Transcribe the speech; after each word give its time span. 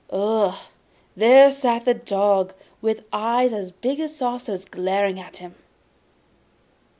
Ugh! 0.09 0.55
there 1.15 1.51
sat 1.51 1.85
the 1.85 1.93
dog 1.93 2.55
with 2.81 3.03
eyes 3.13 3.53
as 3.53 3.71
big 3.71 3.99
as 3.99 4.15
saucers 4.15 4.65
glaring 4.65 5.19
at 5.19 5.37
him. 5.37 5.53